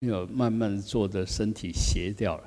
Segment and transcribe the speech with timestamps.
[0.00, 2.44] 有慢慢做的身体斜掉了，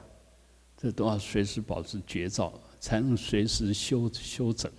[0.76, 4.72] 这都要随时保持觉照，才能随时修修整，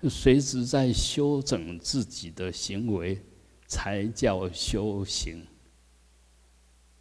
[0.00, 3.20] 就随时在修整自己的行为，
[3.66, 5.46] 才叫修行。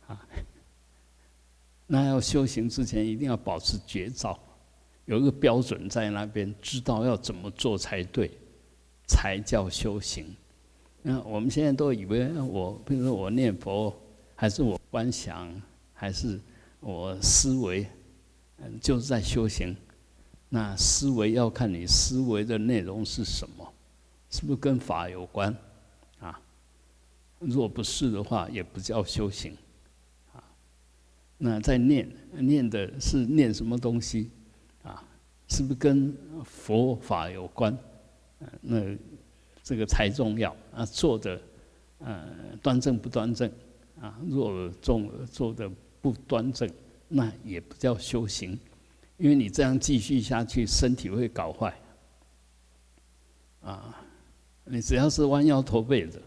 [0.07, 0.27] 啊，
[1.87, 4.37] 那要修行之前，一定要保持觉照，
[5.05, 8.29] 有一个标准在那边，知道要怎么做才对，
[9.07, 10.25] 才叫修行。
[11.01, 13.95] 那我们现在都以为我，比如说我念佛，
[14.41, 15.47] 还是我观想，
[15.93, 16.39] 还是
[16.79, 17.85] 我思维，
[18.57, 19.75] 嗯，就是在修行。
[20.49, 23.71] 那思维要看你思维的内容是什么，
[24.31, 25.55] 是不是跟法有关？
[26.19, 26.41] 啊，
[27.37, 29.55] 若不是的话，也不叫修行。
[30.33, 30.43] 啊，
[31.37, 34.31] 那在念念的是念什么东西？
[34.81, 35.03] 啊，
[35.49, 37.77] 是不是跟佛法有关？
[38.59, 38.97] 那。
[39.63, 40.83] 这个才重要啊！
[40.83, 41.39] 做的，
[41.99, 42.27] 呃，
[42.63, 43.49] 端正不端正
[43.99, 44.17] 啊？
[44.27, 45.69] 若做做的
[46.01, 46.69] 不端正，
[47.07, 48.57] 那也不叫修行，
[49.17, 51.75] 因为你这样继续下去，身体会搞坏。
[53.61, 54.03] 啊，
[54.65, 56.21] 你只要是弯腰驼背的，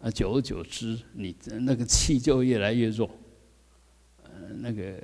[0.00, 3.08] 啊，久而久之，你那个气就越来越弱，
[4.24, 5.00] 呃，那个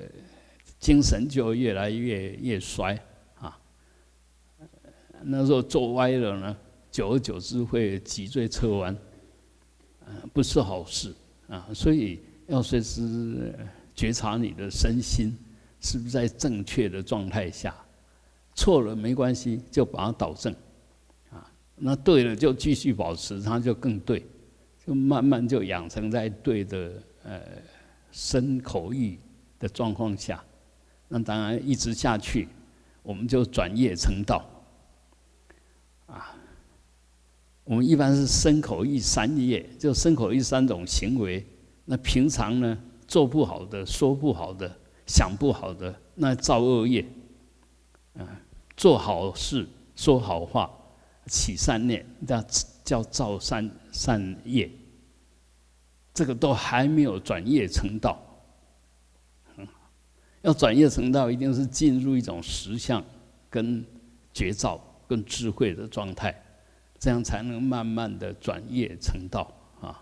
[0.78, 2.98] 精神就越来越越衰
[3.36, 3.58] 啊。
[5.22, 6.56] 那时候坐歪了呢？
[6.90, 8.94] 久而久之会脊椎侧弯，
[10.04, 11.14] 啊，不是好事
[11.48, 13.54] 啊，所以要随时
[13.94, 15.36] 觉察你的身心
[15.80, 17.74] 是不是在正确的状态下，
[18.54, 20.54] 错了没关系，就把它导正，
[21.30, 24.24] 啊，那对了就继续保持，它就更对，
[24.84, 27.40] 就慢慢就养成在对的呃
[28.10, 29.18] 身口意
[29.58, 30.42] 的状况下，
[31.08, 32.48] 那当然一直下去，
[33.02, 34.44] 我们就转业成道。
[37.64, 41.44] 我们一般是身口意三业，就身口意三种行为。
[41.86, 44.70] 那平常呢，做不好的、说不好的、
[45.06, 47.04] 想不好的，那造恶业。
[48.18, 48.22] 啊，
[48.76, 50.70] 做好事、说好话、
[51.26, 52.44] 起善念，叫
[52.84, 54.70] 叫造善善业。
[56.12, 58.20] 这个都还没有转业成道。
[60.42, 63.02] 要转业成道，一定是进入一种实相、
[63.48, 63.82] 跟
[64.34, 64.78] 觉照、
[65.08, 66.43] 跟智慧的状态。
[67.04, 70.00] 这样才能慢慢的转业成道啊！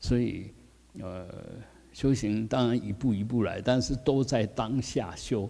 [0.00, 0.50] 所以，
[0.98, 1.28] 呃，
[1.92, 5.46] 修行当然一步一步来，但是都在当下修。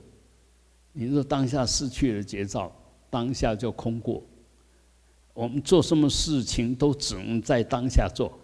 [0.92, 2.72] 你若当下失去了节奏，
[3.08, 4.20] 当下就空过。
[5.34, 8.36] 我们做什么事情都只能在当下做。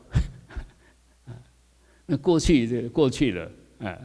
[2.07, 3.51] 那过去就过去了，
[3.81, 3.99] 啊，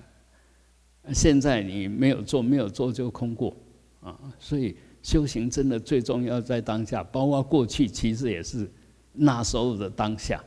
[1.13, 3.55] 现在你没有做，没有做就空过
[4.01, 4.19] 啊！
[4.39, 4.75] 所以。
[5.01, 8.69] 修行真的最重要在当下，包括过去其实也是
[9.13, 10.43] 那时候的当下，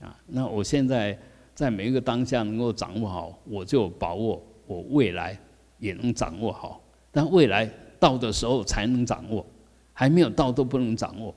[0.00, 1.18] 啊，那我现在
[1.54, 5.38] 在每一个当下能够掌握好，我就把握我未来
[5.78, 9.44] 也能掌握好，但未来到的时候才能掌握，
[9.92, 11.34] 还没有到都不能掌握。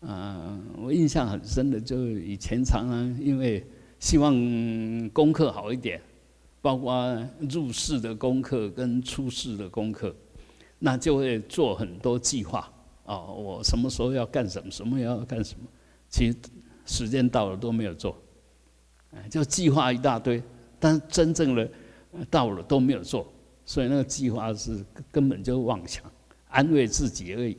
[0.00, 3.64] 嗯，我印象很深的，就以前常常因为
[3.98, 4.34] 希望
[5.10, 6.00] 功课好一点，
[6.60, 10.14] 包括入世的功课跟出世的功课。
[10.84, 12.70] 那就会做很多计划
[13.04, 15.66] 哦，我什么时候要干什么，什么要干什么，
[16.10, 16.36] 其实
[16.84, 18.14] 时间到了都没有做，
[19.30, 20.42] 就计划一大堆，
[20.78, 21.66] 但真正的
[22.30, 23.26] 到了都没有做，
[23.64, 26.04] 所以那个计划是根本就妄想，
[26.48, 27.56] 安慰自己而已。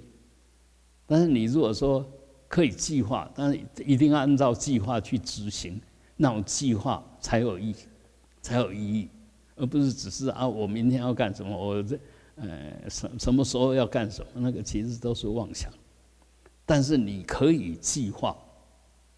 [1.07, 2.07] 但是你如果说
[2.47, 5.81] 可以计划，但是一定要按照计划去执行，
[6.15, 7.75] 那种计划才有意，
[8.43, 9.09] 才有意义，
[9.55, 11.99] 而不是只是啊，我明天要干什么，我这。
[12.35, 14.31] 呃，什什么时候要干什么？
[14.35, 15.71] 那个其实都是妄想，
[16.65, 18.35] 但是你可以计划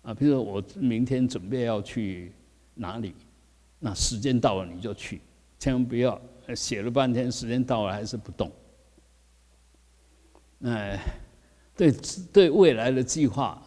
[0.03, 0.13] 啊。
[0.13, 2.31] 比如说，我明天准备要去
[2.75, 3.15] 哪里，
[3.79, 5.21] 那时间到了你就去，
[5.57, 6.21] 千万不要
[6.55, 8.51] 写了半天，时间到了还是不动。
[10.61, 10.99] 哎，
[11.75, 11.91] 对
[12.31, 13.61] 对，未来的计划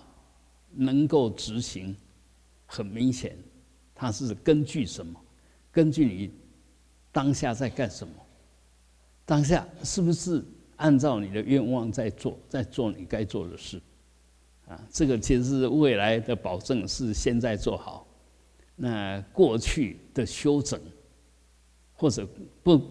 [0.72, 1.96] 能够执行，
[2.66, 3.36] 很明显，
[3.94, 5.20] 它是根据什么？
[5.72, 6.30] 根据你
[7.12, 8.14] 当下在干什么？
[9.30, 10.44] 当下是不是
[10.74, 13.80] 按照你的愿望在做，在做你该做的事？
[14.66, 18.04] 啊，这个其实是未来的保证，是现在做好。
[18.74, 20.80] 那过去的修整
[21.94, 22.26] 或者
[22.64, 22.82] 不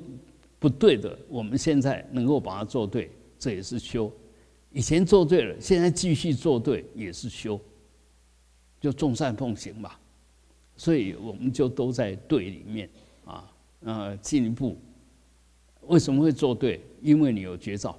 [0.59, 4.09] 不对的，我们现在能够把它做对，这也是修。
[4.71, 7.59] 以前做对了，现在继续做对也是修，
[8.79, 9.99] 就众善奉行吧。
[10.77, 12.89] 所以我们就都在对里面
[13.25, 13.51] 啊，
[13.81, 14.77] 呃，进一步。
[15.89, 16.79] 为什么会做对？
[17.01, 17.97] 因为你有绝招。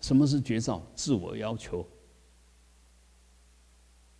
[0.00, 0.80] 什么是绝招？
[0.94, 1.86] 自我要求，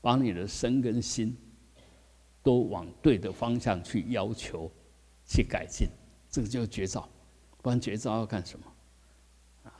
[0.00, 1.36] 把你的身跟心
[2.42, 4.70] 都往对的方向去要求、
[5.24, 5.88] 去改进，
[6.28, 7.08] 这个就是绝招。
[7.62, 8.66] 不然绝招要干什么？
[9.62, 9.70] 啊，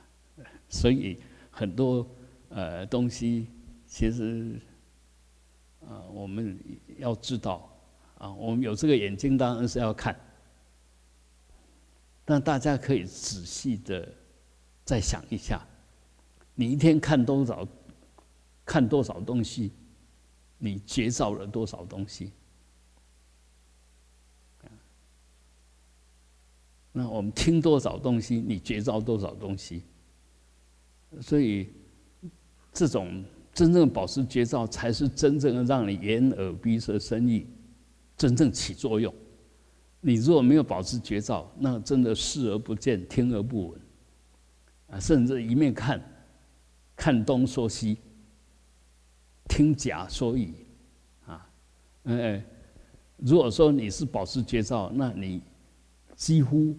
[0.68, 1.20] 所以
[1.50, 2.06] 很多
[2.48, 3.48] 呃东西，
[3.86, 4.60] 其实
[5.80, 6.56] 啊，我们
[6.96, 7.68] 要知道
[8.18, 10.16] 啊，我们有这个眼睛当然是要看，
[12.24, 14.08] 但大家可以仔细的
[14.84, 15.60] 再想一下，
[16.54, 17.66] 你一天看多少，
[18.64, 19.72] 看多少东西，
[20.58, 22.32] 你绝招了多少东西？
[26.94, 29.82] 那我们听多少东西，你觉照多少东西，
[31.22, 31.72] 所以
[32.70, 33.24] 这种
[33.54, 37.46] 真正保持觉照，才是真正的让你眼耳鼻舌身意
[38.14, 39.12] 真正起作用。
[40.02, 43.80] 你如果没有保持觉照，那真的视而不见，听而不闻，
[44.88, 45.98] 啊，甚至一面看，
[46.94, 47.96] 看东说西，
[49.48, 50.52] 听假说乙，
[51.26, 51.48] 啊，
[52.04, 52.44] 哎，
[53.16, 55.40] 如果说你是保持觉照，那你。
[56.14, 56.76] 几乎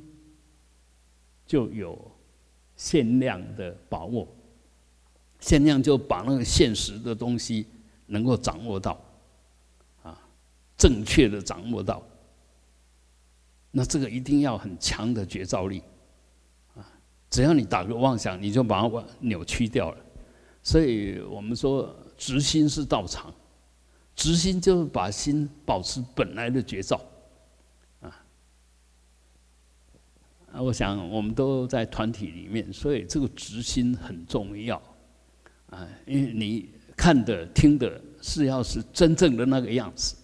[1.46, 2.00] 就有
[2.78, 4.26] 限量的把握，
[5.40, 7.66] 限量就把那个现实的东西
[8.06, 8.98] 能够掌握到，
[10.02, 10.18] 啊，
[10.78, 12.02] 正确的掌握到，
[13.76, 15.82] 那这个一定要很强的觉照力，
[16.76, 16.86] 啊，
[17.28, 19.98] 只要你打个妄想，你就把它扭曲掉了。
[20.62, 23.34] 所以我们说，直心是道场，
[24.16, 27.02] 直心就是把心保持本来的觉照。
[28.00, 28.14] 啊，
[30.62, 34.80] 我想我们都在团体里面，所以这个执心很重要，
[35.72, 40.16] 啊，因为你看的、听的是要是真正的那个样子，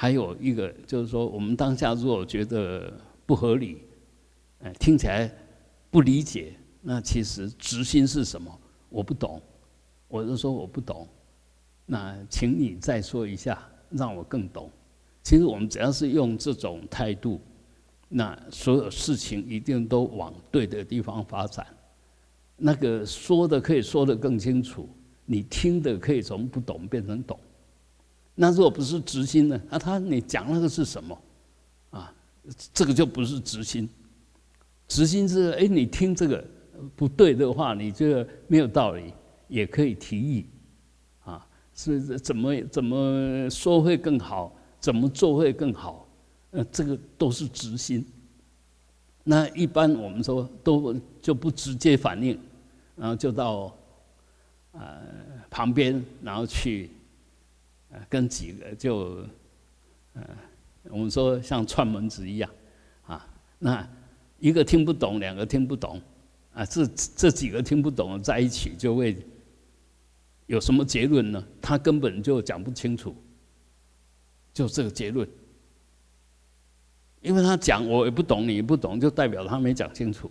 [0.00, 2.92] 还有一个就是说，我们当下如果觉得
[3.26, 3.82] 不合理，
[4.60, 5.28] 哎，听起来
[5.90, 8.56] 不理解，那其实执心是什么？
[8.90, 9.42] 我不懂，
[10.06, 11.04] 我就说我不懂，
[11.84, 13.60] 那请你再说一下，
[13.90, 14.70] 让我更懂。
[15.24, 17.40] 其实我们只要是用这种态度。
[18.08, 21.66] 那所有事情一定都往对的地方发展，
[22.56, 24.88] 那个说的可以说的更清楚，
[25.26, 27.36] 你听的可以从不懂变成懂。
[28.40, 29.60] 那如果不是直心呢？
[29.68, 31.18] 那他你讲那个是什么？
[31.90, 32.14] 啊，
[32.72, 33.88] 这个就不是直心。
[34.86, 36.44] 直心是哎，你听这个
[36.94, 39.12] 不对的话，你觉得没有道理，
[39.48, 40.46] 也可以提议，
[41.24, 41.44] 啊，
[41.74, 46.08] 是怎么怎么说会更好，怎么做会更好。
[46.52, 48.06] 呃，这个都是直心。
[49.24, 52.38] 那一般我们说都就不直接反应，
[52.94, 53.76] 然后就到
[54.70, 55.02] 呃
[55.50, 56.88] 旁边，然后去
[57.90, 59.24] 呃跟几个就
[60.14, 60.22] 呃
[60.90, 62.50] 我们说像串门子一样
[63.06, 63.26] 啊，
[63.58, 63.88] 那
[64.38, 66.00] 一个听不懂，两个听不懂
[66.54, 66.86] 啊，这
[67.16, 69.16] 这几个听不懂在一起就会
[70.46, 71.44] 有什么结论呢？
[71.60, 73.14] 他根本就讲不清楚，
[74.54, 75.28] 就这个结论。
[77.20, 80.30] 因为他讲我也不懂，你也不懂，就代表他没讲清楚，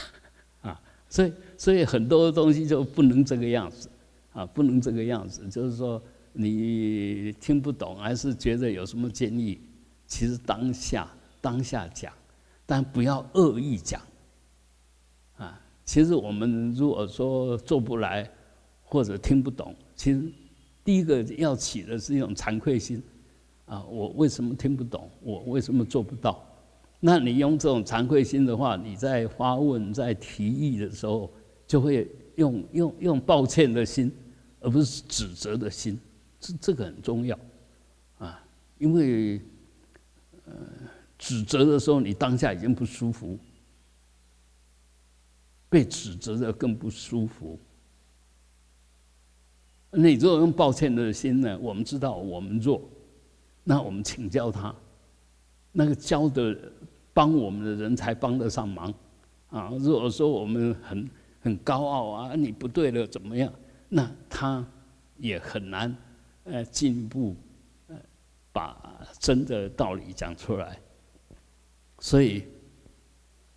[0.62, 3.88] 啊，所以所以很多东西就不能这个样子，
[4.32, 6.02] 啊，不能这个样子，就是说
[6.32, 9.60] 你听不懂，还是觉得有什么建议，
[10.06, 11.08] 其实当下
[11.40, 12.12] 当下讲，
[12.66, 14.00] 但不要恶意讲，
[15.36, 18.28] 啊，其实我们如果说做不来
[18.82, 20.22] 或者听不懂，其实
[20.84, 23.02] 第一个要起的是一种惭愧心。
[23.64, 25.08] 啊，我为什么听不懂？
[25.22, 26.44] 我为什么做不到？
[27.00, 31.32] 那你用这种惭愧心的话，你在发问、在提议的时候，
[31.66, 32.06] 就会
[32.36, 34.12] 用用用抱歉的心，
[34.60, 35.98] 而不是指责的心。
[36.42, 37.38] 这这个很重要
[38.18, 38.44] 啊，
[38.78, 39.40] 因为
[40.44, 40.52] 呃，
[41.16, 43.38] 指责的时候，你当下已经不舒服，
[45.68, 47.56] 被指责的更不舒服。
[49.92, 51.56] 那你如果用抱歉的心呢？
[51.60, 52.82] 我们知道我们弱。
[53.62, 54.74] 那我们请教他，
[55.70, 56.58] 那个教的
[57.14, 58.92] 帮我们的人才帮得上忙，
[59.50, 61.08] 啊，如果说我们很
[61.40, 63.52] 很高傲啊，你不对了怎么样？
[63.88, 64.66] 那他
[65.18, 65.94] 也很难
[66.44, 67.36] 呃进一步
[67.88, 67.96] 呃
[68.52, 70.78] 把真的道理讲出来。
[71.98, 72.44] 所以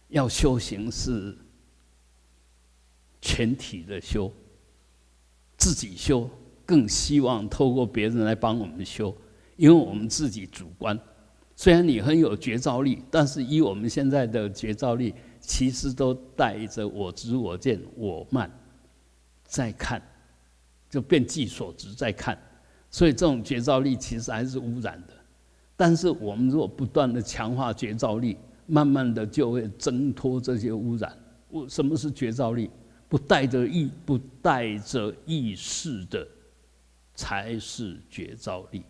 [0.10, 1.36] 要修行是
[3.22, 4.32] 全体的修，
[5.58, 6.30] 自己修
[6.65, 9.15] 更希望透过别人来帮我们修。
[9.58, 11.00] 因为我们自己主观，
[11.56, 18.51] 虽然你很有觉照力，但是以我们现在的觉照力，其实都带着我执、我见、我慢
[19.46, 20.01] 在看，
[20.89, 22.38] 就变计所执在看，
[22.96, 25.14] 所以这种觉照力其实还是污染的。
[25.75, 28.38] 但是我们如果不断的强化觉照力，
[28.68, 31.14] 慢慢的就会挣脱这些污染。
[31.50, 32.70] 我什么是觉照力？
[33.10, 36.25] 不带着意、不带着意识的，
[37.14, 38.82] 才是觉照力。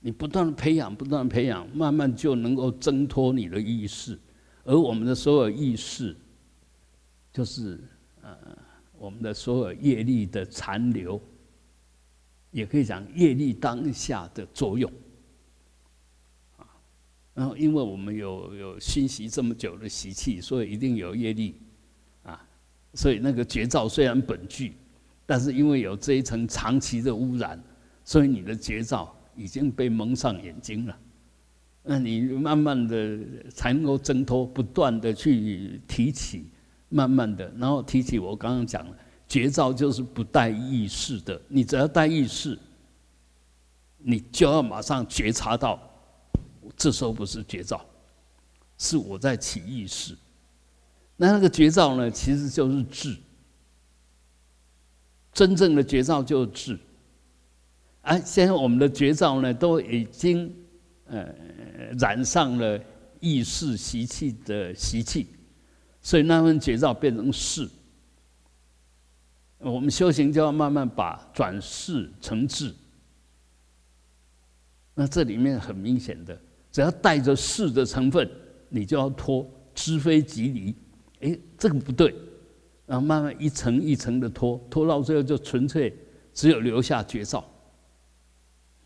[0.00, 4.18] 你不断的培养，不断培养，慢慢就能够挣脱你的意识，
[4.62, 6.14] 而我们的所有意识，
[7.32, 7.80] 就是
[8.20, 8.36] 呃
[8.98, 11.18] 我们的所有业力的残留，
[12.52, 14.88] 也可以讲业力当下的作用。
[16.56, 16.64] 啊，
[17.34, 21.56] 然后因为我们有有熏习这么久的习气，所以一定有业力，
[22.22, 22.40] 啊，
[22.94, 24.74] 所以那个绝招虽然本具，
[25.26, 27.60] 但是因为有这一层长期的污染，
[28.04, 29.12] 所以你的绝招。
[29.34, 30.98] 已经被蒙上眼睛了，
[31.82, 33.18] 那你慢慢的
[33.48, 36.44] 才能够挣脱，不断的去提起，
[36.90, 38.96] 慢慢的，然后提起我刚刚讲了，
[39.32, 42.58] 绝招就是不带意识的，你只要带意识，
[43.96, 45.80] 你就要马上觉察到，
[46.76, 47.82] 这时候不是绝招，
[48.76, 50.14] 是我在起意识，
[51.16, 53.16] 那那个绝招呢，其实就是智，
[55.32, 56.78] 真正的绝招就是智。
[58.02, 60.54] 啊，现在我们的绝招呢，都已经
[61.06, 61.26] 呃
[61.98, 62.78] 染上了
[63.18, 65.26] 意识习气的习气，
[66.02, 67.66] 所以那份绝招变成事。
[69.62, 72.74] 我们修行就要慢慢把转世成智。
[74.94, 76.38] 那这里面很明显的，
[76.70, 78.28] 只要带着事的成分，
[78.68, 80.74] 你就要脱知非即离。
[81.20, 82.14] 哎，这个不对，
[82.86, 85.96] 然后慢慢一层一层的脱，脱到最后就纯粹
[86.34, 87.44] 只有留下绝招。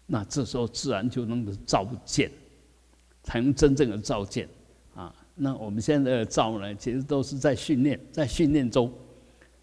[0.06, 2.30] 那这时候自然就能够照见，
[3.23, 4.49] 才能真正的照见
[4.95, 5.12] 啊。
[5.35, 8.92] 那我们现在的照呢，其实都是在训练，在训练中。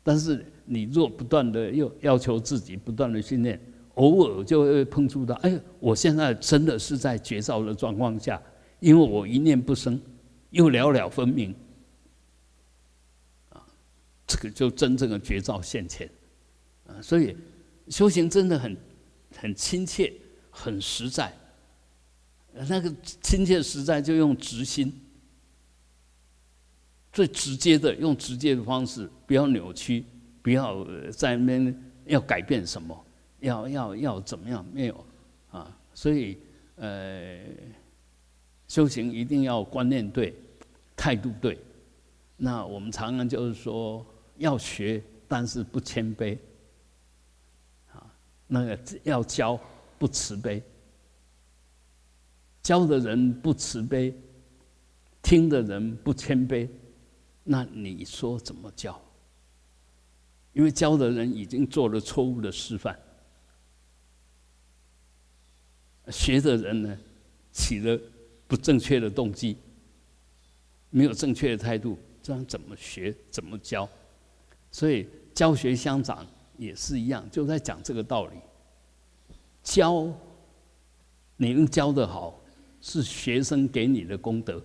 [0.03, 3.59] 但是你若不断的又要求自己不断的训练，
[3.95, 8.41] 偶尔就会碰触到，哎，我现在真的是在绝招的状况下，
[8.79, 9.99] 因为我一念不生，
[10.51, 11.55] 又了了分明，
[13.49, 13.65] 啊，
[14.27, 16.09] 这个就真正的绝招现前
[16.85, 17.01] 啊。
[17.01, 17.35] 所以
[17.87, 18.77] 修行真的很
[19.37, 20.13] 很亲切。
[20.55, 21.35] 很实在，
[22.53, 24.93] 那个亲切实在就用直心，
[27.13, 30.03] 最直接的用直接的方式，不要扭曲，
[30.41, 33.05] 不要在那边要改变什么，
[33.39, 34.65] 要要要怎么样？
[34.73, 35.05] 没有
[35.51, 36.37] 啊，所以
[36.75, 37.39] 呃，
[38.67, 40.35] 修行一定要观念对，
[40.97, 41.57] 态度对。
[42.35, 44.05] 那我们常常就是说
[44.37, 46.37] 要学，但是不谦卑
[47.93, 48.11] 啊，
[48.47, 49.57] 那个要教。
[49.99, 50.61] 不慈悲，
[52.61, 54.13] 教的人不慈悲，
[55.21, 56.67] 听的人不谦卑，
[57.43, 58.99] 那你说怎么教？
[60.53, 62.95] 因为教的人已经做了错误的示范，
[66.09, 66.97] 学的人呢
[67.51, 67.99] 起了
[68.47, 69.57] 不正确的动机，
[70.91, 73.15] 没有正确的态度，这样怎么学？
[73.31, 73.89] 怎么教？
[74.71, 76.23] 所以教学相长
[76.55, 78.37] 也是一样，就在讲这个道理。
[79.63, 80.05] 教，
[81.37, 82.39] 你能教得好，
[82.79, 84.59] 是学生给你的功德；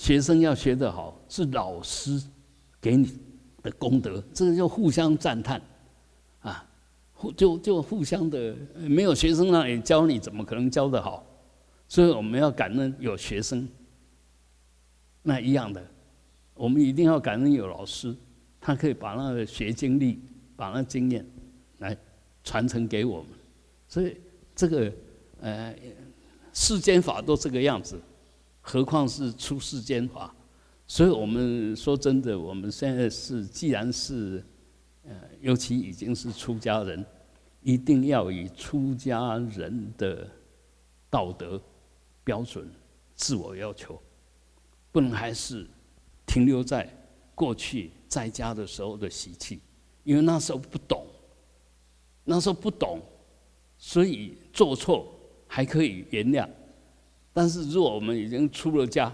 [0.00, 2.18] 学生要学得好，是老师
[2.80, 3.18] 给你
[3.62, 4.24] 的功德。
[4.32, 5.60] 这个就互相赞叹，
[6.40, 6.66] 啊，
[7.12, 8.56] 互就就互相的。
[8.76, 11.22] 没有学生那里教你，怎么可能教得好？
[11.86, 13.68] 所以我们要感恩有学生。
[15.22, 15.86] 那一样的，
[16.54, 18.16] 我们一定要感恩有老师，
[18.58, 20.18] 他可以把那个学经历，
[20.56, 21.22] 把那经验。
[21.80, 21.94] 来
[22.42, 23.28] 传承给我们，
[23.86, 24.16] 所以
[24.56, 24.90] 这个
[25.42, 25.74] 呃
[26.54, 28.00] 世间法都这个样子，
[28.60, 30.34] 何况是出世间法？
[30.86, 34.44] 所以我们说真的，我们现在是既然是
[35.04, 37.04] 呃，尤其已经是出家人，
[37.62, 40.28] 一定要以出家人的
[41.08, 41.60] 道德
[42.24, 42.68] 标准
[43.14, 44.00] 自我要求，
[44.90, 45.66] 不能还是
[46.26, 46.88] 停留在
[47.34, 49.60] 过去在家的时候的习气，
[50.04, 51.06] 因为那时候不懂。
[52.22, 53.00] 那时候不懂，
[53.78, 55.12] 所以做错
[55.48, 56.48] 还可以原谅，
[57.32, 59.12] 但是如果我们已经出了家，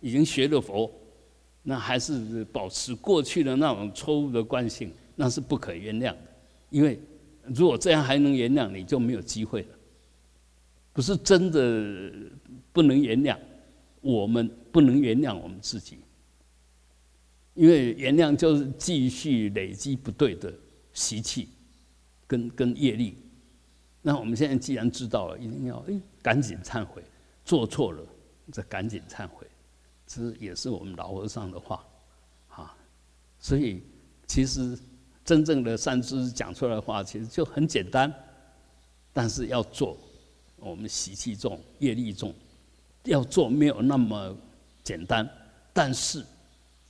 [0.00, 0.90] 已经学了佛，
[1.62, 6.18] 那还是保持过去的那种错误的惯性，那是不可原谅的。
[6.70, 7.00] 因为
[7.44, 9.68] 如果这样还能原谅，你就没有机会了。
[10.92, 12.12] 不是真的
[12.72, 13.38] 不能原谅，
[14.00, 15.98] 我们不能原谅我们自己，
[17.54, 20.52] 因为原谅就是继续累积不对的
[20.92, 21.48] 习气。
[22.24, 23.18] 跟跟业力，
[24.00, 27.02] 那我们现在既然知道了，一定要哎赶紧忏悔，
[27.44, 28.02] 做错了
[28.50, 29.46] 再赶紧忏悔，
[30.06, 31.84] 这也是我们老和尚的话，
[32.48, 32.76] 啊，
[33.38, 33.82] 所以
[34.26, 34.78] 其实
[35.24, 38.12] 真正的善知识讲出来的话，其实就很简单，
[39.12, 39.96] 但是要做，
[40.56, 42.34] 我们习气重，业力重，
[43.04, 44.36] 要做没有那么
[44.82, 45.28] 简单，
[45.72, 46.24] 但是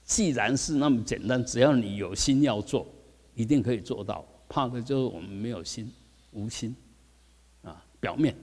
[0.04, 2.86] 既然是那么简单，只要你有心要做，
[3.34, 4.24] 一定可以做到。
[4.48, 5.90] 怕的就是我们没有心，
[6.32, 6.76] 无心。
[7.62, 8.36] 啊表面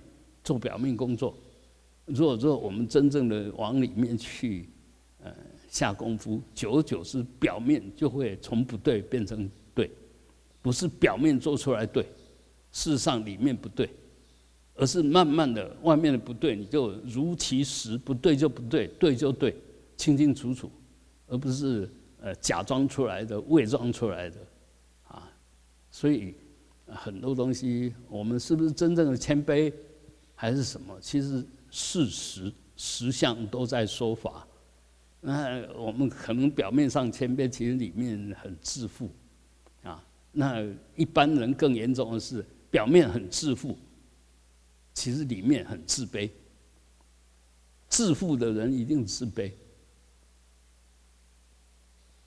[0.44, 1.36] 做表面工作。
[2.10, 4.68] 如果说我们真正的往里面去，
[5.22, 5.32] 呃，
[5.70, 9.92] 下功夫，久而久之，表面就会从不对变成对，
[10.62, 12.04] 不是表面做出来对，
[12.72, 13.90] 事实上里面不对，
[14.76, 19.56] 而是慢慢的外面的不对，你就如其实，不对就不对，对就对，
[19.96, 20.72] 清清楚楚，
[21.28, 21.88] 而不是
[22.22, 24.38] 呃假装出来的、伪装出来的，
[25.10, 25.32] 啊，
[25.92, 26.34] 所以
[26.88, 29.72] 很多东西，我们是不是真正的谦卑，
[30.34, 30.98] 还是什么？
[31.00, 31.46] 其实。
[31.72, 34.48] 事实实相都在说法，
[35.22, 39.10] 那我们可能表面上谦卑，其实里面很自负，
[39.84, 43.78] 啊，那一般人更严重的是表面很自负，
[44.94, 46.30] 其实里面很自卑。
[47.88, 49.52] 自负的人一定自卑，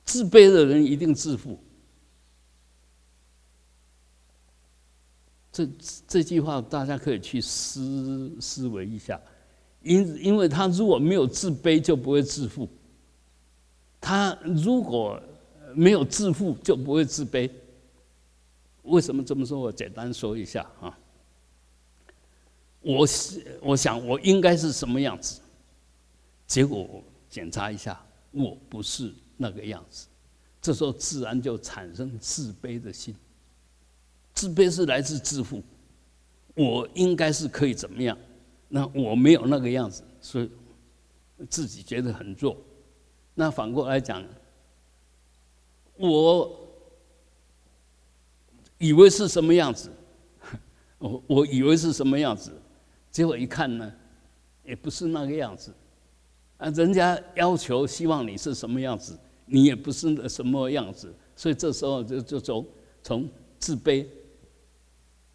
[0.04, 1.58] 自卑的人一定自负。
[5.52, 5.68] 这
[6.08, 9.20] 这句话大家可以去思思维一下。
[9.82, 12.66] 因因为他如果没有自卑，就不会自负；
[14.00, 15.20] 他如果
[15.74, 17.50] 没有自负，就不会自卑。
[18.82, 19.58] 为什么这么说？
[19.58, 20.98] 我简单说一下啊。
[22.80, 23.06] 我
[23.60, 25.40] 我想我应该是什么样子，
[26.46, 30.08] 结果检查一下，我不是那个样子，
[30.60, 33.14] 这时候自然就产生自卑的心。
[34.34, 35.62] 自卑是来自自负，
[36.56, 38.18] 我应该是可以怎么样？
[38.74, 40.50] 那我没有那个样子，所以
[41.50, 42.56] 自己觉得很弱。
[43.34, 44.24] 那反过来讲，
[45.98, 46.58] 我
[48.78, 49.92] 以为是什么样子，
[50.96, 52.50] 我 我以为是什么样子，
[53.10, 53.92] 结果一看呢，
[54.64, 55.70] 也不是那个样子。
[56.56, 62.66] 啊，人家要求希望你是什么样子，你也不是什么样子，所以这时候就就从
[63.02, 64.06] 从自卑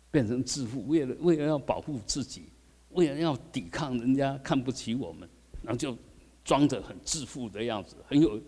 [0.09, 2.49] 变成自负，为了为了要保护自己。
[2.97, 5.29] 为了要抵抗人家看不起我们，
[5.61, 5.95] 然后就
[6.43, 8.41] 装着很自负的样子，很有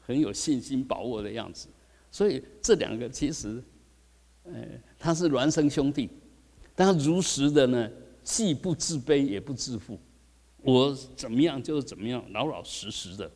[0.00, 1.68] 很有信心把握的样子。
[2.10, 3.62] 所以这两个其实，
[4.44, 4.54] 呃，
[4.98, 6.08] 他是孪生兄弟，
[6.74, 7.90] 但他如实的呢，
[8.24, 10.00] 既不自卑也不自负。
[10.62, 13.30] 我怎么样就是怎么样，老老实实的，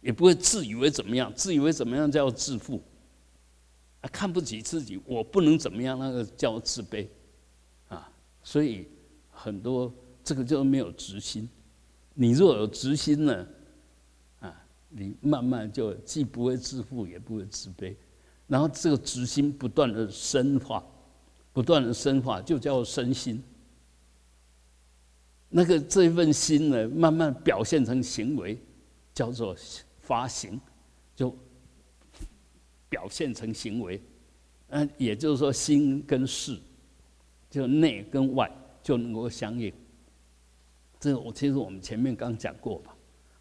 [0.00, 2.80] 也不会自以为怎么样，自以为怎么样叫自负。
[4.00, 7.08] 啊，看不起自己，我不能怎么样，那个叫自卑，
[7.88, 8.08] 啊，
[8.44, 8.86] 所以
[9.28, 9.92] 很多。
[10.24, 11.46] 这个就没有执心，
[12.14, 13.46] 你若有执心呢，
[14.40, 17.94] 啊，你慢慢就既不会自负，也不会自卑，
[18.46, 20.82] 然后这个执心不断的深化，
[21.52, 23.42] 不断的深化，就叫身心。
[25.50, 28.58] 那个这一份心呢，慢慢表现成行为，
[29.12, 29.54] 叫做
[30.00, 30.58] 发行，
[31.14, 31.36] 就
[32.88, 34.02] 表现成行为。
[34.68, 36.58] 嗯，也就是说，心跟事，
[37.50, 38.50] 就内跟外
[38.82, 39.72] 就能够相应。
[41.04, 42.96] 这我其实我们前面刚讲过吧，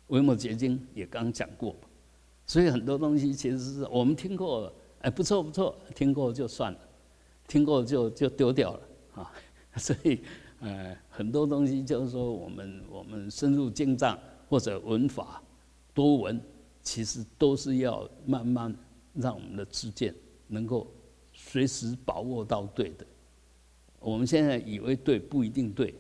[0.08, 1.88] 维摩诘经也刚讲过吧，
[2.46, 6.80] 所以很多东西其实是我们听过，哎，不错不错，听过就算了，
[7.48, 8.82] 听过就就丢掉了
[9.16, 9.32] 啊。
[9.80, 10.20] 所以
[10.60, 15.42] 呃，很多东西就是说，我们我们深入经藏或者文法
[15.94, 16.38] 多闻，
[16.82, 18.76] 其实都是要慢慢
[19.14, 20.14] 让我们的知见
[20.50, 20.86] 能够
[21.32, 23.06] 随时把握到对的。
[24.02, 25.96] 我们现在以为对，不一定对。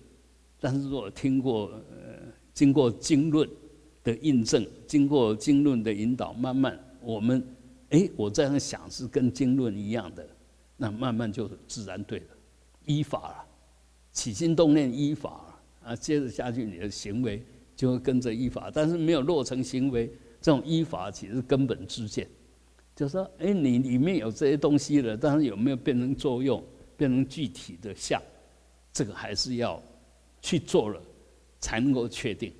[0.63, 2.23] 但是，如果听过呃，
[2.53, 3.49] 经过经论
[4.01, 7.45] 的印证，经过经论的引导，慢慢我们，
[7.89, 10.25] 哎，我这样想是跟经论一样的，
[10.77, 12.25] 那慢慢就自然对了。
[12.85, 13.45] 依法了，
[14.13, 17.43] 起心动念依法啊，接着下去你的行为
[17.75, 20.07] 就会跟着依法，但是没有落成行为，
[20.39, 22.25] 这种依法其实根本之见，
[22.95, 26.63] 就说，哎，你里面有这些东西了，但是有没有变成作用，
[26.95, 28.21] 变成具体的相，
[28.93, 29.83] 这个还是要。
[30.43, 31.01] 去做了，
[31.61, 32.53] 才能够确定，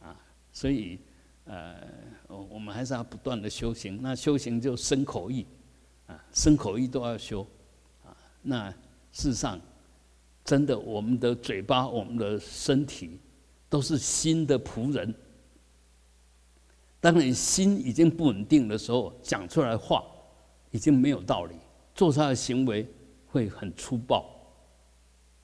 [0.00, 0.16] 啊，
[0.52, 1.00] 所以，
[1.44, 1.76] 呃，
[2.28, 4.00] 我们还是要不断的修行。
[4.00, 5.44] 那修行就身口意，
[6.06, 7.44] 啊，身口意都要修，
[8.04, 8.70] 啊，那
[9.10, 9.60] 事实上，
[10.44, 13.18] 真的，我们的嘴巴、我们的身体，
[13.68, 15.12] 都是心的仆人。
[17.00, 20.04] 当你心已经不稳定的时候，讲出来话
[20.70, 21.56] 已经没有道理，
[21.92, 22.88] 做出来的行为
[23.26, 24.24] 会很粗暴，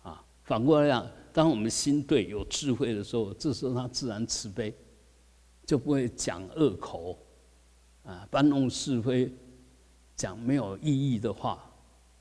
[0.05, 1.05] 啊，反过来讲。
[1.33, 4.75] 当我们心对有智慧的时候，这时候他自然慈悲，
[5.65, 7.19] 就不会讲恶口，
[8.05, 9.33] 啊，搬弄是非，
[10.15, 11.65] 讲没有意义的话，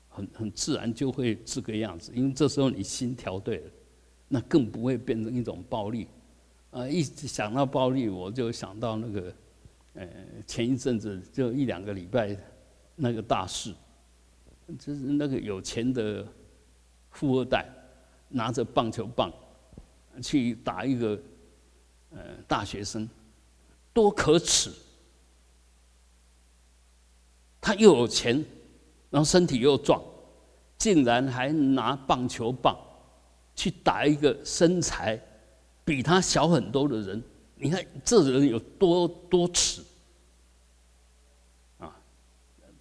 [0.08, 2.10] 很很自然就会这个样子。
[2.14, 3.70] 因为这时候你心调对了，
[4.28, 6.08] 那更不会变成一种暴力。
[6.70, 9.34] 啊，一想到暴力，我就想到那个，
[9.92, 10.08] 呃，
[10.46, 12.34] 前一阵子就一两个礼拜
[12.96, 13.74] 那个大事，
[14.78, 16.26] 就是那个有钱的
[17.10, 17.68] 富二代。
[18.32, 19.32] 拿着棒球棒
[20.22, 21.20] 去打一个
[22.10, 22.18] 呃
[22.48, 23.08] 大学生，
[23.92, 24.70] 多可耻！
[27.60, 28.44] 他又有钱，
[29.10, 30.02] 然后身体又壮，
[30.76, 32.76] 竟然还拿棒球棒
[33.54, 35.20] 去打一个身材
[35.84, 37.22] 比他小很多的人。
[37.54, 39.80] 你看这人有多多耻
[41.78, 41.96] 啊！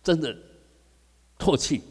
[0.01, 0.35] 真的
[1.37, 1.83] 唾弃。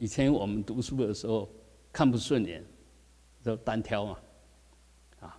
[0.00, 1.46] 以前我们读书的时候
[1.92, 2.64] 看不顺眼，
[3.44, 4.18] 就单挑嘛。
[5.20, 5.38] 啊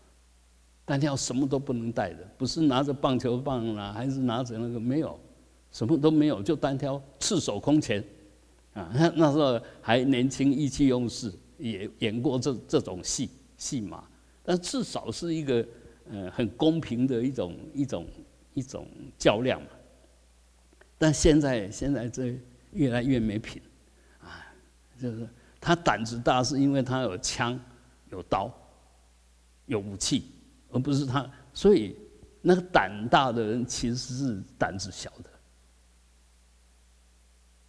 [0.85, 5.19] 单挑什么都不能带的，不是拿着棒球棒啦，还是拿着那个没有，
[5.71, 8.03] 什么都没有，就单挑，赤手空拳，
[8.73, 14.07] 啊，那那时候还年轻，意气用事，也演过这这种戏戏码，
[14.43, 15.65] 但至少是一个
[16.07, 18.05] 呃很公平的一种一种
[18.53, 18.85] 一种
[19.17, 19.69] 较量嘛。
[20.99, 22.37] 但现在现在这
[22.73, 23.59] 越来越没品，
[25.01, 25.27] 就是
[25.59, 27.59] 他胆子大，是因为他有枪、
[28.09, 28.51] 有刀、
[29.65, 30.31] 有武器。
[30.73, 31.93] 而不是他，所以
[32.41, 35.29] 那个胆大的人其实是胆子小的，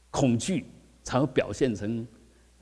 [0.08, 0.66] 恐惧
[1.02, 2.06] 才会表现成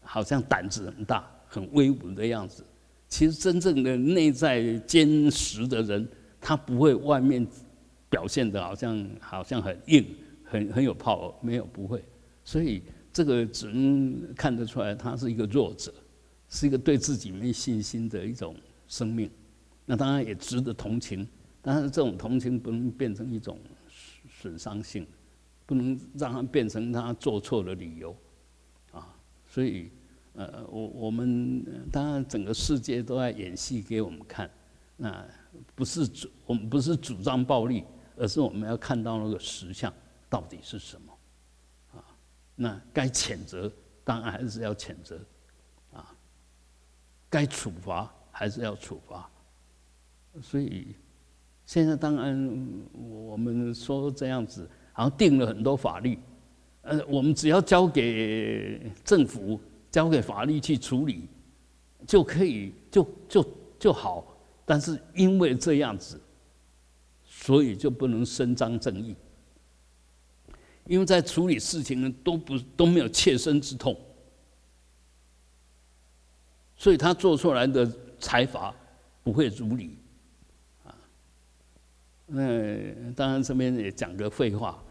[0.02, 2.64] 好像胆子很大、很威武的样子。
[3.06, 6.08] 其实真正的内在坚实的人，
[6.40, 7.46] 他不会外面
[8.08, 10.06] 表现的好像好像很硬、
[10.42, 12.02] 很很有炮，没有不会。
[12.44, 15.92] 所以这个只能看得出来，他是一个弱者，
[16.48, 18.54] 是一个对自己没信心的一种
[18.86, 19.30] 生命。
[19.84, 21.26] 那当然也值得同情，
[21.60, 23.58] 但是这种同情不能变成一种
[24.28, 25.06] 损伤性，
[25.66, 28.16] 不能让他变成他做错的理由，
[28.92, 29.12] 啊，
[29.48, 29.90] 所以
[30.34, 34.48] 呃，我我们当然整个世界都在演戏给我们看，
[34.96, 35.26] 那
[35.74, 37.82] 不是主我们不是主张暴力，
[38.16, 39.92] 而是我们要看到那个实相
[40.28, 41.09] 到底是什么，
[42.62, 43.72] 那该谴责
[44.04, 45.18] 当然还是要谴责，
[45.94, 46.14] 啊，
[47.30, 49.30] 该处罚还是要处罚。
[50.42, 50.94] 所以，
[51.64, 56.18] 现在当然我们说这样子，然后定了很多法律，
[56.82, 59.58] 呃，我们只要交给政府，
[59.90, 61.30] 交给法律去处理，
[62.06, 63.46] 就可以就就
[63.78, 64.36] 就好。
[64.66, 66.20] 但是因为这样子，
[67.24, 69.16] 所以就不能伸张正义，
[70.90, 73.96] 因为在处理事情都不都没有切身之痛，
[76.76, 78.74] 所以他做出来的裁罚
[79.22, 79.96] 不会如理。
[82.26, 84.82] 那当然，这边也讲个废话，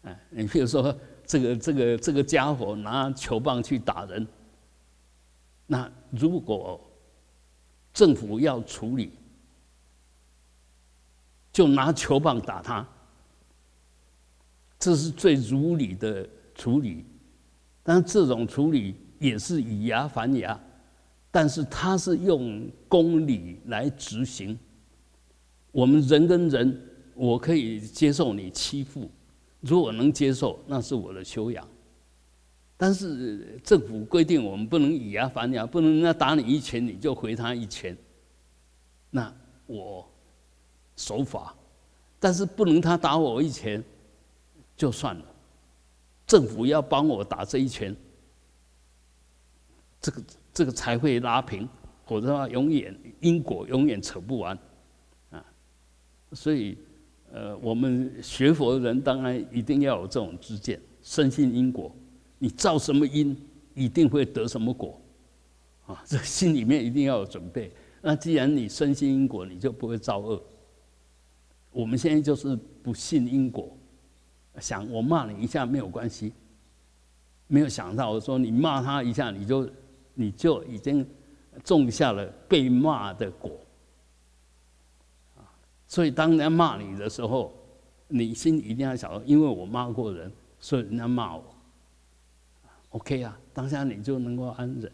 [0.00, 4.26] 哎， 你比如说这个这个这个家伙拿球棒去打人，
[5.66, 6.80] 那如果
[7.92, 9.12] 政府要处理，
[11.52, 12.88] 就拿球棒打他，
[14.80, 17.04] 这是最如理的处理。
[17.82, 20.58] 但这种处理也是以牙还牙，
[21.30, 24.58] 但是他是用公理来执行。
[25.72, 26.80] 我们人跟人，
[27.14, 29.10] 我可以接受你欺负，
[29.60, 31.66] 如果能接受，那是我的修养。
[32.76, 37.96] 但是政府规定我们不能以牙还牙，不能人家打你一拳你就回他一拳，
[39.10, 39.32] 那
[39.66, 40.08] 我
[40.96, 41.54] 守法，
[42.18, 43.82] 但是不能他打我一拳
[44.80, 45.24] 就算了，
[46.26, 47.94] 政府要帮我打这一拳，
[50.00, 50.22] 这个
[50.54, 51.68] 这个才会拉平，
[52.06, 54.58] 否则的话永远因果永远扯不完。
[55.28, 55.44] 啊
[56.32, 56.78] 所以，
[57.30, 61.94] 呃，我们学佛的人当然一定要有这种知见，深信因果。
[62.38, 63.36] 你造什么因，
[63.74, 64.98] 一定会得什么果，
[65.84, 67.70] 啊， 这心里面一定要有准备。
[68.00, 70.42] 那既然你深信因果，你就不会造恶。
[71.70, 73.76] 我们现在就是不信因果，
[74.60, 76.32] 想我骂你一下没有关系，
[77.46, 79.68] 没有想到我说你骂他一下，你就
[80.14, 81.04] 你就已经
[81.64, 83.50] 种下了被骂的果。
[85.86, 87.52] 所以，当人家骂你的时候，
[88.06, 91.42] 你心里一定要想到，因为我骂过人，所以人家骂我。
[92.90, 94.92] OK 啊，当下你就能够安忍。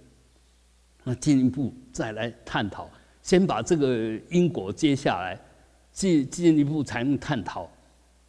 [1.04, 2.88] 那进一步再来探讨，
[3.20, 5.38] 先把这个因果接下来，
[5.92, 7.70] 进进一步才能探讨，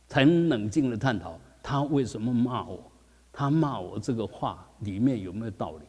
[0.08, 2.92] 才能冷静的探讨他为什么骂我，
[3.32, 5.86] 他骂我这个话里面有没有道理？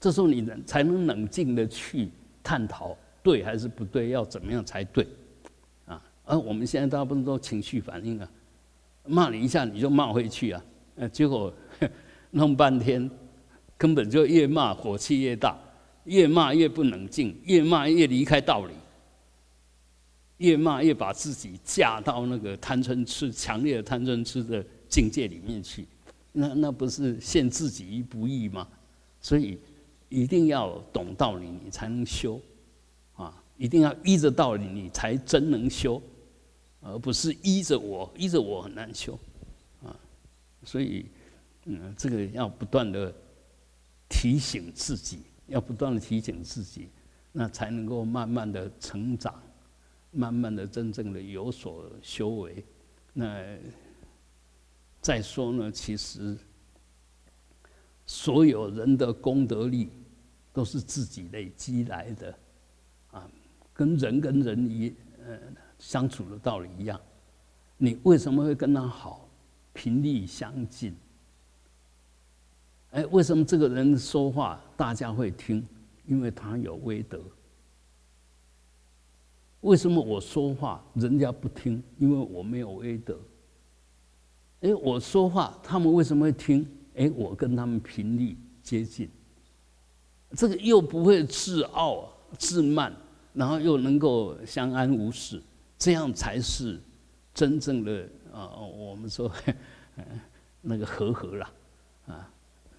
[0.00, 2.08] 这时候你能才能冷静的去
[2.42, 5.06] 探讨对还是不对，要怎么样才对？
[5.86, 8.30] 啊而我们现在大部分都情绪反应啊，
[9.04, 10.64] 骂你一下你就骂回去啊，
[10.96, 11.52] 呃，结果
[12.30, 13.10] 弄半天，
[13.76, 15.58] 根本就越骂火气越大，
[16.04, 18.72] 越骂越不冷静，越骂越离开道理，
[20.38, 25.86] 越骂越把自己架到那个贪嗔痴强烈的贪嗔痴的境界里面去，
[26.32, 28.66] 那那不是陷自己于不义吗？
[29.20, 29.58] 所以
[30.08, 32.40] 一定要懂道理，你才能修
[33.14, 33.42] 啊！
[33.56, 36.00] 一定要依着道理，你才真能修，
[36.80, 39.18] 而不是依着我，依着我很难修
[39.82, 39.94] 啊！
[40.62, 41.06] 所以，
[41.64, 43.12] 嗯，这个要不断的
[44.08, 46.88] 提醒自己，要不断的提醒自己，
[47.32, 49.34] 那才能够慢慢的成长，
[50.10, 52.64] 慢慢的真正的有所修为。
[53.12, 53.56] 那
[55.00, 56.36] 再说呢，其实
[58.06, 59.90] 所有人的功德力
[60.52, 62.38] 都是自己累积来的，
[63.10, 63.30] 啊，
[63.72, 64.94] 跟人跟人一
[65.26, 65.38] 呃
[65.78, 67.00] 相处的道理一样，
[67.76, 69.28] 你为什么会跟他好？
[69.72, 70.92] 频率相近。
[72.90, 75.64] 哎，为什么这个人说话大家会听？
[76.04, 77.20] 因为他有威德。
[79.62, 81.82] 为什么我说话人家不听？
[81.98, 83.18] 因为我没有威德。
[84.60, 86.66] 哎，我说话他们为什么会听？
[86.94, 89.08] 哎，我跟他们频率接近，
[90.36, 92.94] 这个又不会自傲自慢，
[93.32, 95.42] 然后又能够相安无事，
[95.76, 96.80] 这样才是
[97.34, 98.56] 真正的啊！
[98.56, 99.30] 我们说
[100.62, 101.50] 那个和和啦，
[102.06, 102.30] 啊，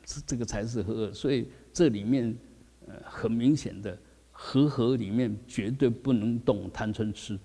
[0.06, 1.14] 这这个才是和。
[1.14, 2.34] 所以这里面
[2.88, 3.98] 呃很明显的。
[4.42, 7.38] 和合里面绝对不能动贪嗔痴，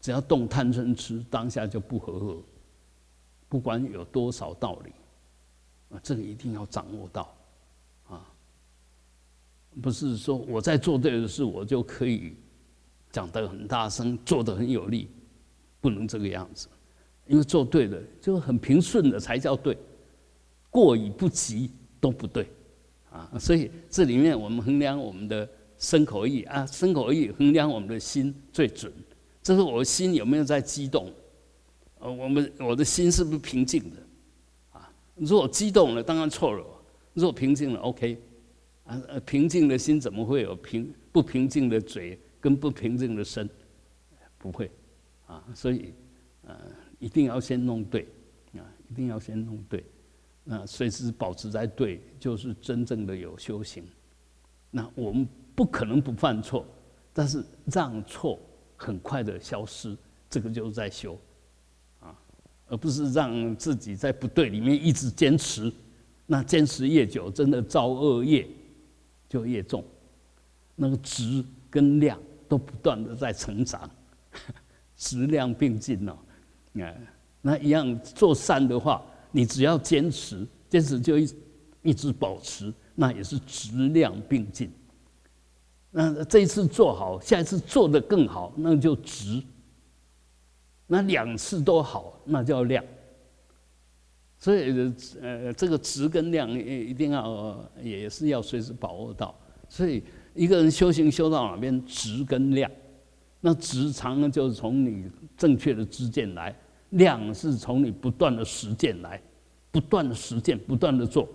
[0.00, 2.42] 只要动贪嗔痴，当下就不和合。
[3.46, 4.90] 不管有多少道理，
[5.94, 7.36] 啊，这个一定要掌握到，
[8.08, 8.26] 啊，
[9.82, 12.34] 不是说我在做对的事，我就可以
[13.12, 15.10] 讲得很大声，做得很有力，
[15.82, 16.66] 不能这个样子，
[17.26, 19.76] 因为做对的就很平顺的才叫对，
[20.70, 21.70] 过与不及
[22.00, 22.48] 都不对。
[23.10, 28.92] 啊，所以这里面我们衡量我们的身口意啊，身口意衡量我们的心最准。
[29.42, 31.12] 这是我的心有没有在激动？
[31.98, 33.96] 呃，我们我的心是不是平静的？
[34.72, 36.64] 啊，如果激动了，当然错了；
[37.14, 38.20] 如果平静了，OK。
[38.84, 43.48] 啊，平静的心怎么会有平不平静的嘴跟不平静的身？
[44.38, 44.70] 不会。
[45.26, 45.92] 啊，所以
[46.46, 46.54] 呃，
[46.98, 48.06] 一定要先弄对，
[48.54, 49.84] 啊，一定要先弄对。
[50.48, 53.82] 那随时保持在对，就是真正的有修行。
[54.70, 56.64] 那我们不可能不犯错，
[57.12, 58.38] 但是让错
[58.76, 59.96] 很快的消失，
[60.30, 61.18] 这个就是在修，
[61.98, 62.14] 啊，
[62.68, 65.72] 而不是让自己在不对里面一直坚持。
[66.26, 68.46] 那坚持越久，真的造恶业
[69.28, 69.84] 就越重。
[70.76, 72.16] 那个质跟量
[72.48, 73.90] 都不断的在成长，
[74.96, 76.16] 质量并进哦。
[76.74, 76.94] 啊，
[77.42, 79.04] 那一样做善的话。
[79.36, 81.34] 你只要坚持，坚持就一
[81.82, 84.72] 一直保持，那也是质量并进。
[85.90, 89.42] 那这一次做好，下一次做的更好，那就值。
[90.86, 92.82] 那两次都好，那叫量。
[94.38, 99.38] 所以呃，这个值跟量一定要也是要随时把握到。
[99.68, 100.02] 所以
[100.34, 102.70] 一个人修行修到哪边，值跟量，
[103.42, 106.56] 那值常呢就是从你正确的知见来。
[106.90, 109.20] 量是从你不断的实践来，
[109.76, 111.28] 不断的实践，不断的做，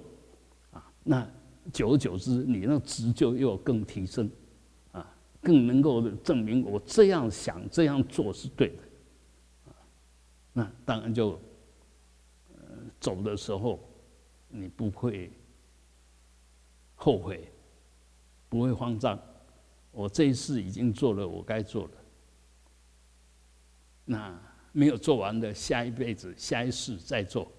[0.71, 1.29] 啊，那
[1.71, 4.27] 久而久之，你那值就又更提升，
[4.91, 9.77] 啊，更能够证明我这样想、这样做是对的，啊，
[10.53, 11.39] 那当然就，
[12.99, 13.79] 走的时候
[14.49, 15.31] 你不会
[16.95, 17.47] 后悔，
[18.49, 19.19] 不会慌张，
[19.91, 21.93] 我这一次已经做了我该做的，
[24.05, 24.35] 那。
[24.73, 27.51] 没有做完的，下一辈子、下一世再做，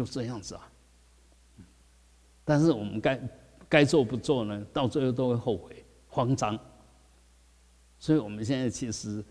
[0.00, 0.72] 就这样子啊。
[2.42, 3.20] 但是我们该
[3.68, 4.64] 该做不做呢？
[4.72, 6.58] 到最后都会后悔、慌张。
[7.98, 9.22] 所以我们现在其实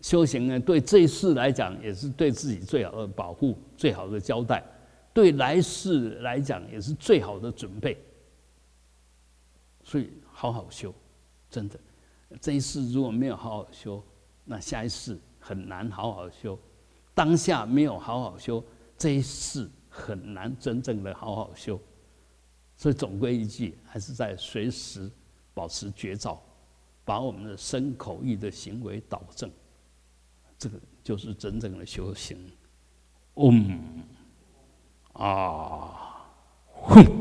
[0.00, 4.60] 修行呢，对这一世来讲，也是对自己最好的保护、最好的交代；
[5.14, 7.96] 对来世来讲，也是最好的准备。
[9.84, 10.92] 所以好好修，
[11.48, 11.78] 真的，
[12.40, 14.02] 这一世如果没有好好修。
[14.44, 16.58] 那下一世很难好好修，
[17.14, 18.62] 当下没有好好修，
[18.98, 21.78] 这一世很难真正的好好修，
[22.76, 25.10] 所以总归一句，还是在随时
[25.52, 26.40] 保持觉照，
[27.04, 29.50] 把我们的身口意的行为导正，
[30.56, 32.38] 这个就是真正的修行。
[33.34, 34.04] 嗯，
[35.12, 36.24] 啊，
[36.72, 37.20] 哼。